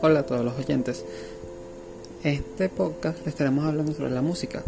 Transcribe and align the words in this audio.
Hola 0.00 0.20
a 0.20 0.22
todos 0.26 0.44
los 0.44 0.56
oyentes. 0.56 1.04
Este 2.22 2.68
podcast 2.68 3.24
le 3.24 3.30
estaremos 3.30 3.64
hablando 3.64 3.92
sobre 3.92 4.12
la 4.12 4.22
música. 4.22 4.62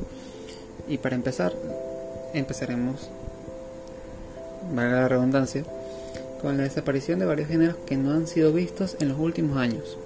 Y 0.89 0.99
para 0.99 1.15
empezar, 1.15 1.53
empezaremos, 2.35 3.09
valga 4.75 5.03
la 5.03 5.09
redundancia, 5.09 5.63
con 6.43 6.57
la 6.57 6.65
desaparición 6.65 7.21
de 7.21 7.27
varios 7.27 7.47
géneros 7.47 7.77
que 7.87 7.97
no 7.97 8.11
han 8.11 8.27
sido 8.27 8.53
vistos 8.53 8.97
en 8.99 9.11
los 9.11 9.21
últimos 9.21 9.57
años. 9.57 9.97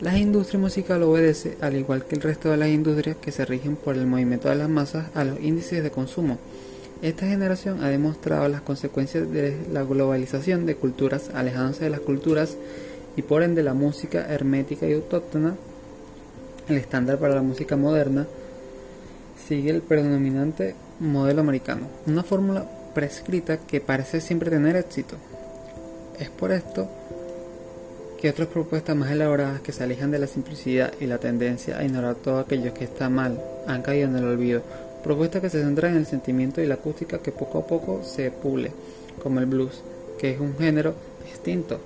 La 0.00 0.16
industria 0.16 0.58
musical 0.58 1.02
obedece, 1.02 1.58
al 1.60 1.76
igual 1.76 2.06
que 2.06 2.14
el 2.14 2.22
resto 2.22 2.50
de 2.50 2.56
las 2.56 2.70
industrias 2.70 3.18
que 3.18 3.32
se 3.32 3.44
rigen 3.44 3.76
por 3.76 3.96
el 3.96 4.06
movimiento 4.06 4.48
de 4.48 4.54
las 4.54 4.70
masas, 4.70 5.08
a 5.14 5.24
los 5.24 5.38
índices 5.42 5.82
de 5.82 5.90
consumo. 5.90 6.38
Esta 7.02 7.26
generación 7.26 7.84
ha 7.84 7.88
demostrado 7.88 8.48
las 8.48 8.62
consecuencias 8.62 9.30
de 9.30 9.58
la 9.70 9.82
globalización 9.82 10.64
de 10.64 10.76
culturas 10.76 11.30
alejándose 11.34 11.84
de 11.84 11.90
las 11.90 12.00
culturas 12.00 12.56
y 13.20 13.22
por 13.22 13.42
ende 13.42 13.62
la 13.62 13.74
música 13.74 14.32
hermética 14.32 14.86
y 14.86 14.94
autóctona, 14.94 15.54
el 16.70 16.76
estándar 16.78 17.18
para 17.18 17.34
la 17.34 17.42
música 17.42 17.76
moderna, 17.76 18.26
sigue 19.46 19.68
el 19.68 19.82
predominante 19.82 20.74
modelo 21.00 21.42
americano, 21.42 21.82
una 22.06 22.22
fórmula 22.22 22.64
prescrita 22.94 23.58
que 23.58 23.82
parece 23.82 24.22
siempre 24.22 24.48
tener 24.48 24.74
éxito. 24.74 25.16
Es 26.18 26.30
por 26.30 26.50
esto 26.50 26.88
que 28.18 28.30
otras 28.30 28.48
propuestas 28.48 28.96
más 28.96 29.10
elaboradas 29.10 29.60
que 29.60 29.72
se 29.72 29.84
alejan 29.84 30.10
de 30.10 30.18
la 30.18 30.26
simplicidad 30.26 30.90
y 30.98 31.04
la 31.04 31.18
tendencia 31.18 31.76
a 31.76 31.84
ignorar 31.84 32.14
todo 32.14 32.38
aquello 32.38 32.72
que 32.72 32.84
está 32.84 33.10
mal 33.10 33.38
han 33.66 33.82
caído 33.82 34.08
en 34.08 34.16
el 34.16 34.24
olvido. 34.24 34.62
Propuestas 35.04 35.42
que 35.42 35.50
se 35.50 35.62
centran 35.62 35.92
en 35.92 35.98
el 35.98 36.06
sentimiento 36.06 36.62
y 36.62 36.66
la 36.66 36.76
acústica 36.76 37.18
que 37.18 37.32
poco 37.32 37.58
a 37.58 37.66
poco 37.66 38.02
se 38.02 38.30
pule, 38.30 38.72
como 39.22 39.40
el 39.40 39.46
blues, 39.46 39.82
que 40.18 40.30
es 40.30 40.40
un 40.40 40.56
género 40.56 40.94
distinto 41.26 41.80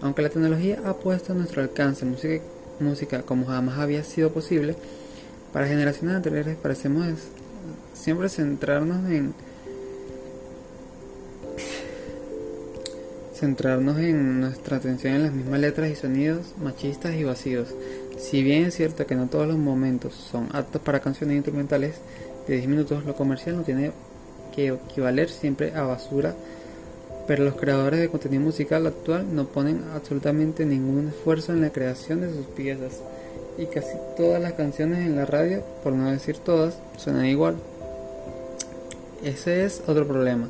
aunque 0.00 0.22
la 0.22 0.28
tecnología 0.28 0.80
ha 0.84 0.94
puesto 0.94 1.32
a 1.32 1.36
nuestro 1.36 1.62
alcance 1.62 2.04
música, 2.04 2.42
música 2.80 3.22
como 3.22 3.46
jamás 3.46 3.78
había 3.78 4.04
sido 4.04 4.30
posible, 4.32 4.76
para 5.52 5.66
generaciones 5.66 6.16
anteriores 6.16 6.56
parecemos 6.56 7.06
siempre 7.94 8.28
centrarnos 8.28 9.10
en 9.10 9.34
centrarnos 13.34 13.98
en 13.98 14.40
nuestra 14.40 14.78
atención 14.78 15.14
en 15.14 15.22
las 15.24 15.32
mismas 15.32 15.60
letras 15.60 15.90
y 15.90 15.94
sonidos 15.94 16.54
machistas 16.62 17.14
y 17.14 17.24
vacíos. 17.24 17.68
Si 18.18 18.42
bien 18.42 18.64
es 18.64 18.74
cierto 18.74 19.06
que 19.06 19.14
no 19.14 19.26
todos 19.26 19.46
los 19.46 19.58
momentos 19.58 20.14
son 20.14 20.48
aptos 20.52 20.80
para 20.80 21.00
canciones 21.00 21.36
instrumentales 21.36 21.96
de 22.48 22.54
10 22.56 22.68
minutos, 22.68 23.04
lo 23.04 23.14
comercial 23.14 23.56
no 23.56 23.62
tiene 23.62 23.92
que 24.54 24.68
equivaler 24.68 25.28
siempre 25.28 25.74
a 25.74 25.82
basura 25.82 26.34
pero 27.26 27.44
los 27.44 27.56
creadores 27.56 28.00
de 28.00 28.08
contenido 28.08 28.42
musical 28.42 28.86
actual 28.86 29.34
no 29.34 29.46
ponen 29.46 29.82
absolutamente 29.94 30.64
ningún 30.64 31.08
esfuerzo 31.08 31.52
en 31.52 31.60
la 31.60 31.70
creación 31.70 32.20
de 32.20 32.32
sus 32.32 32.46
piezas 32.46 33.00
y 33.58 33.66
casi 33.66 33.96
todas 34.16 34.40
las 34.40 34.52
canciones 34.52 35.00
en 35.00 35.16
la 35.16 35.26
radio, 35.26 35.62
por 35.82 35.92
no 35.92 36.10
decir 36.10 36.38
todas, 36.38 36.78
suenan 36.96 37.26
igual. 37.26 37.56
Ese 39.24 39.64
es 39.64 39.82
otro 39.86 40.06
problema. 40.06 40.48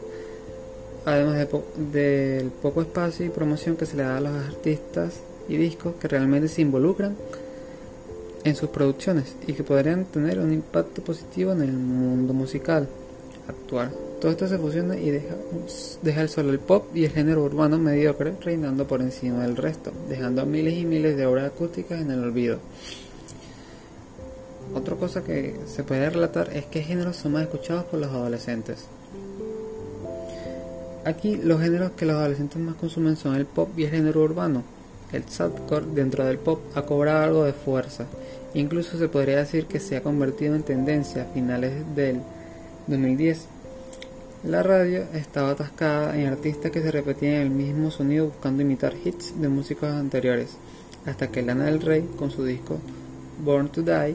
Además 1.04 1.46
del 1.92 2.50
poco 2.62 2.82
espacio 2.82 3.24
y 3.24 3.30
promoción 3.30 3.76
que 3.76 3.86
se 3.86 3.96
le 3.96 4.02
da 4.02 4.16
a 4.16 4.20
los 4.20 4.34
artistas 4.34 5.20
y 5.48 5.56
discos 5.56 5.94
que 6.00 6.08
realmente 6.08 6.48
se 6.48 6.62
involucran 6.62 7.16
en 8.42 8.56
sus 8.56 8.70
producciones 8.70 9.36
y 9.46 9.52
que 9.52 9.62
podrían 9.62 10.04
tener 10.04 10.40
un 10.40 10.52
impacto 10.52 11.02
positivo 11.02 11.52
en 11.52 11.62
el 11.62 11.72
mundo 11.72 12.34
musical 12.34 12.88
actual. 13.48 13.90
Todo 14.20 14.32
esto 14.32 14.48
se 14.48 14.58
fusiona 14.58 14.96
y 14.96 15.10
deja, 15.10 16.28
solo 16.28 16.50
el 16.50 16.58
pop 16.58 16.86
y 16.94 17.04
el 17.04 17.10
género 17.10 17.44
urbano 17.44 17.78
mediocre 17.78 18.34
reinando 18.42 18.86
por 18.86 19.02
encima 19.02 19.42
del 19.42 19.56
resto, 19.56 19.92
dejando 20.08 20.46
miles 20.46 20.74
y 20.74 20.84
miles 20.84 21.16
de 21.16 21.26
obras 21.26 21.46
acústicas 21.46 22.00
en 22.00 22.10
el 22.10 22.24
olvido. 22.24 22.58
Otra 24.74 24.96
cosa 24.96 25.22
que 25.22 25.54
se 25.66 25.84
puede 25.84 26.10
relatar 26.10 26.50
es 26.54 26.64
que 26.66 26.82
géneros 26.82 27.16
son 27.16 27.32
más 27.32 27.42
escuchados 27.42 27.84
por 27.84 28.00
los 28.00 28.10
adolescentes. 28.10 28.86
Aquí 31.04 31.36
los 31.36 31.60
géneros 31.60 31.92
que 31.92 32.04
los 32.04 32.16
adolescentes 32.16 32.58
más 32.58 32.74
consumen 32.74 33.16
son 33.16 33.36
el 33.36 33.46
pop 33.46 33.68
y 33.76 33.84
el 33.84 33.90
género 33.90 34.22
urbano. 34.22 34.64
El 35.12 35.22
sadcore 35.28 35.86
dentro 35.94 36.24
del 36.24 36.38
pop 36.38 36.60
ha 36.74 36.82
cobrado 36.82 37.22
algo 37.22 37.44
de 37.44 37.52
fuerza. 37.52 38.06
Incluso 38.54 38.98
se 38.98 39.08
podría 39.08 39.36
decir 39.36 39.66
que 39.66 39.78
se 39.78 39.96
ha 39.96 40.02
convertido 40.02 40.56
en 40.56 40.62
tendencia 40.62 41.22
a 41.22 41.26
finales 41.26 41.72
del 41.94 42.20
2010 42.86 43.48
la 44.46 44.62
radio 44.62 45.06
estaba 45.12 45.50
atascada 45.50 46.16
en 46.16 46.26
artistas 46.26 46.70
que 46.70 46.80
se 46.80 46.92
repetían 46.92 47.34
el 47.34 47.50
mismo 47.50 47.90
sonido 47.90 48.26
buscando 48.26 48.62
imitar 48.62 48.94
hits 49.04 49.40
de 49.40 49.48
músicos 49.48 49.90
anteriores, 49.90 50.56
hasta 51.04 51.32
que 51.32 51.42
Lana 51.42 51.64
del 51.64 51.80
Rey, 51.80 52.08
con 52.16 52.30
su 52.30 52.44
disco 52.44 52.78
Born 53.42 53.70
to 53.70 53.82
Die, 53.82 54.14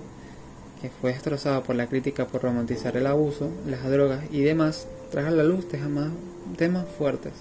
que 0.82 0.90
fue 0.90 1.12
destrozado 1.12 1.64
por 1.64 1.76
la 1.76 1.88
crítica 1.88 2.28
por 2.28 2.44
romantizar 2.44 2.96
el 2.96 3.08
abuso, 3.08 3.50
las 3.68 3.84
drogas 3.90 4.24
y 4.32 4.42
demás, 4.42 4.88
trajo 5.12 5.28
a 5.28 5.32
la 5.32 5.44
luz 5.44 5.68
temas 5.68 6.88
fuertes. 6.98 7.34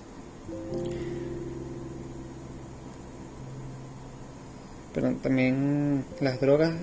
Pero 4.92 5.12
también 5.22 6.04
las 6.20 6.40
drogas 6.40 6.74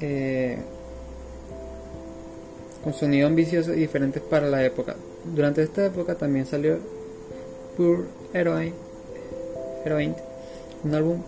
eh, 0.00 0.58
con 2.82 2.94
sonido 2.94 3.26
ambicioso 3.26 3.72
y 3.72 3.80
diferentes 3.80 4.22
para 4.22 4.48
la 4.48 4.64
época. 4.64 4.96
Durante 5.24 5.62
esta 5.62 5.86
época 5.86 6.16
también 6.16 6.46
salió 6.46 6.78
Pure 7.76 8.04
Heroine, 8.34 8.74
un 10.84 10.94
álbum 10.94 11.22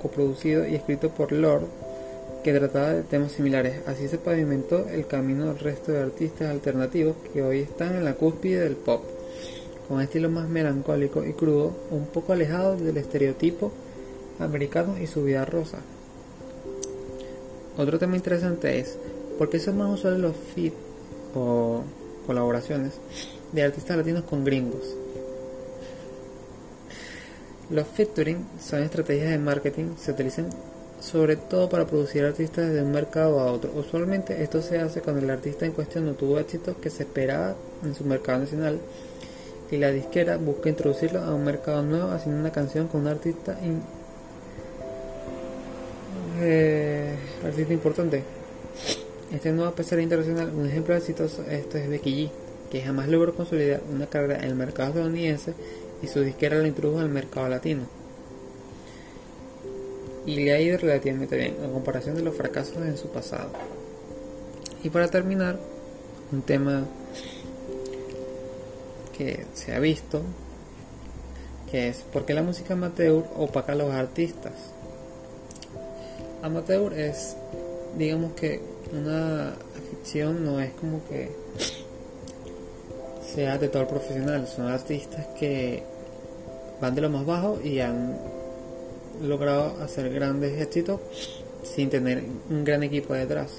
coproducido 0.00 0.66
y 0.66 0.74
escrito 0.74 1.10
por 1.10 1.32
Lord 1.32 1.64
que 2.44 2.54
trataba 2.54 2.94
de 2.94 3.02
temas 3.02 3.32
similares. 3.32 3.80
Así 3.86 4.08
se 4.08 4.18
pavimentó 4.18 4.88
el 4.88 5.06
camino 5.06 5.46
del 5.46 5.58
resto 5.58 5.92
de 5.92 6.00
artistas 6.00 6.50
alternativos 6.50 7.16
que 7.32 7.42
hoy 7.42 7.60
están 7.60 7.96
en 7.96 8.04
la 8.04 8.14
cúspide 8.14 8.60
del 8.60 8.76
pop, 8.76 9.02
con 9.88 10.00
estilo 10.00 10.30
más 10.30 10.48
melancólico 10.48 11.24
y 11.24 11.32
crudo, 11.32 11.74
un 11.90 12.06
poco 12.06 12.32
alejado 12.32 12.76
del 12.76 12.96
estereotipo 12.96 13.72
americano 14.38 14.96
y 14.98 15.06
su 15.06 15.24
vida 15.24 15.44
rosa. 15.44 15.78
Otro 17.76 17.98
tema 17.98 18.16
interesante 18.16 18.78
es 18.78 18.96
por 19.38 19.50
qué 19.50 19.58
son 19.58 19.78
más 19.78 19.92
usuales 19.92 20.20
los 20.20 20.36
feats 20.54 20.89
o 21.34 21.82
colaboraciones 22.26 22.92
de 23.52 23.62
artistas 23.62 23.96
latinos 23.96 24.24
con 24.24 24.44
gringos. 24.44 24.94
Los 27.70 27.86
featuring 27.86 28.46
son 28.60 28.82
estrategias 28.82 29.30
de 29.30 29.38
marketing, 29.38 29.96
se 29.96 30.10
utilizan 30.10 30.50
sobre 31.00 31.36
todo 31.36 31.68
para 31.68 31.86
producir 31.86 32.24
artistas 32.24 32.72
de 32.72 32.82
un 32.82 32.92
mercado 32.92 33.40
a 33.40 33.50
otro. 33.52 33.72
Usualmente 33.74 34.42
esto 34.42 34.60
se 34.60 34.78
hace 34.78 35.00
cuando 35.00 35.22
el 35.22 35.30
artista 35.30 35.66
en 35.66 35.72
cuestión 35.72 36.04
no 36.04 36.14
tuvo 36.14 36.38
éxito 36.38 36.76
que 36.80 36.90
se 36.90 37.04
esperaba 37.04 37.54
en 37.84 37.94
su 37.94 38.04
mercado 38.04 38.40
nacional 38.40 38.80
y 39.70 39.76
la 39.76 39.90
disquera 39.92 40.36
busca 40.36 40.68
introducirlo 40.68 41.20
a 41.20 41.34
un 41.34 41.44
mercado 41.44 41.82
nuevo 41.82 42.10
haciendo 42.10 42.40
una 42.40 42.50
canción 42.50 42.88
con 42.88 43.02
un 43.02 43.08
artista, 43.08 43.56
eh, 46.40 47.14
artista 47.44 47.72
importante. 47.72 48.39
Este 49.32 49.52
nuevo 49.52 49.70
pesar 49.72 50.00
internacional, 50.00 50.50
un 50.52 50.66
ejemplo 50.66 50.96
exitoso 50.96 51.44
esto 51.48 51.78
es 51.78 51.88
Becky 51.88 52.26
G, 52.26 52.30
que 52.68 52.82
jamás 52.82 53.08
logró 53.08 53.32
consolidar 53.32 53.80
una 53.88 54.06
carrera 54.06 54.40
en 54.40 54.46
el 54.46 54.54
mercado 54.56 54.88
estadounidense 54.88 55.54
y 56.02 56.08
su 56.08 56.20
disquera 56.20 56.58
la 56.58 56.66
introdujo 56.66 56.98
al 56.98 57.10
mercado 57.10 57.48
latino. 57.48 57.82
Y 60.26 60.34
le 60.34 60.52
ha 60.52 60.60
ido 60.60 60.78
relativamente 60.78 61.36
bien, 61.36 61.56
en 61.62 61.72
comparación 61.72 62.16
de 62.16 62.22
los 62.22 62.34
fracasos 62.34 62.78
en 62.78 62.98
su 62.98 63.06
pasado. 63.08 63.50
Y 64.82 64.90
para 64.90 65.06
terminar, 65.06 65.60
un 66.32 66.42
tema 66.42 66.86
que 69.16 69.46
se 69.54 69.72
ha 69.72 69.78
visto, 69.78 70.22
que 71.70 71.88
es 71.88 71.98
¿por 71.98 72.26
qué 72.26 72.34
la 72.34 72.42
música 72.42 72.74
amateur 72.74 73.24
opaca 73.36 73.72
a 73.72 73.76
los 73.76 73.92
artistas? 73.92 74.54
Amateur 76.42 76.92
es, 76.94 77.36
digamos 77.96 78.32
que 78.32 78.60
una 78.92 79.54
afición 79.76 80.44
no 80.44 80.60
es 80.60 80.72
como 80.72 81.00
que 81.08 81.30
sea 83.34 83.58
de 83.58 83.68
todo 83.68 83.86
profesional, 83.86 84.46
son 84.48 84.66
artistas 84.68 85.26
que 85.38 85.82
van 86.80 86.94
de 86.94 87.00
lo 87.02 87.10
más 87.10 87.24
bajo 87.24 87.60
y 87.62 87.80
han 87.80 88.16
logrado 89.22 89.82
hacer 89.82 90.12
grandes 90.12 90.60
éxitos 90.60 91.00
sin 91.62 91.90
tener 91.90 92.24
un 92.48 92.64
gran 92.64 92.82
equipo 92.82 93.14
detrás. 93.14 93.50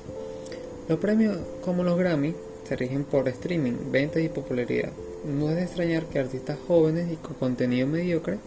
Los 0.89 0.99
premios 0.99 1.37
como 1.63 1.83
los 1.83 1.97
Grammy 1.97 2.35
se 2.67 2.75
rigen 2.75 3.03
por 3.05 3.27
streaming, 3.27 3.91
ventas 3.91 4.23
y 4.23 4.29
popularidad. 4.29 4.91
No 5.23 5.49
es 5.49 5.55
de 5.55 5.63
extrañar 5.63 6.05
que 6.05 6.19
artistas 6.19 6.57
jóvenes 6.67 7.11
y 7.11 7.15
con 7.15 7.35
contenido 7.35 7.87
mediocre 7.87 8.39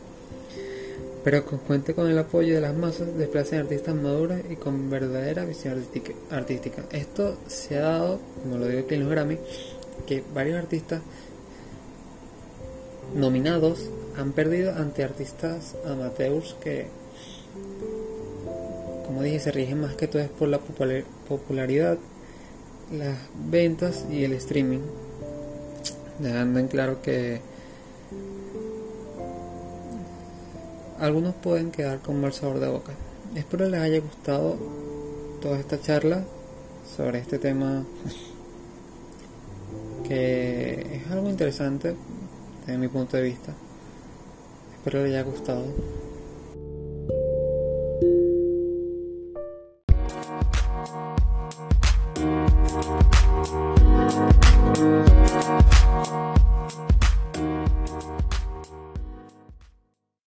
pero 1.25 1.45
cuente 1.45 1.95
con 1.95 2.09
el 2.09 2.19
apoyo 2.19 2.55
de 2.55 2.61
las 2.61 2.77
masas, 2.77 3.17
desplacen 3.17 3.61
artistas 3.61 3.95
maduros 3.95 4.39
y 4.49 4.57
con 4.57 4.91
verdadera 4.91 5.45
visión 5.45 5.83
artística. 6.31 6.85
Esto 6.93 7.39
se 7.49 7.79
ha 7.79 7.81
dado, 7.81 8.21
como 8.43 8.59
lo 8.59 8.69
digo 8.69 8.83
aquí 8.83 8.95
en 8.95 9.01
los 9.01 9.11
Grammy, 9.11 9.39
que 10.07 10.23
varios 10.35 10.59
artistas 10.59 11.01
nominados 13.15 13.89
han 14.19 14.33
perdido 14.33 14.75
ante 14.75 15.03
artistas 15.03 15.75
amateurs 15.87 16.55
que 16.63 16.87
como 19.07 19.23
dije, 19.23 19.39
se 19.39 19.53
rige 19.53 19.75
más 19.75 19.95
que 19.95 20.09
todo 20.09 20.23
es 20.23 20.29
por 20.29 20.49
la 20.49 20.59
popularidad, 21.29 21.99
las 22.93 23.17
ventas 23.49 24.05
y 24.11 24.25
el 24.25 24.33
streaming. 24.33 24.81
Dejando 26.19 26.59
en 26.59 26.69
claro 26.69 27.01
que 27.01 27.41
algunos 30.99 31.35
pueden 31.35 31.71
quedar 31.71 32.01
con 32.01 32.21
mal 32.21 32.33
sabor 32.33 32.61
de 32.61 32.69
boca. 32.69 32.93
Espero 33.35 33.69
les 33.69 33.81
haya 33.81 34.01
gustado 34.01 34.57
toda 35.41 35.59
esta 35.59 35.81
charla 35.81 36.25
sobre 36.97 37.19
este 37.19 37.39
tema 37.39 37.85
que 40.09 40.97
es 40.97 41.11
algo 41.11 41.29
interesante 41.29 41.95
desde 42.67 42.79
mi 42.79 42.89
punto 42.89 43.17
de 43.17 43.25
vista. 43.25 43.53
Espero 44.75 45.03
les 45.03 45.13
haya 45.13 45.23
gustado. 45.23 45.65